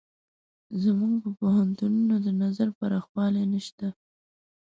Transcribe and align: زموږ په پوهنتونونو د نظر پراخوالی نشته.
زموږ 0.83 1.13
په 1.23 1.29
پوهنتونونو 1.39 2.15
د 2.25 2.27
نظر 2.43 2.67
پراخوالی 2.79 3.43
نشته. 3.53 3.87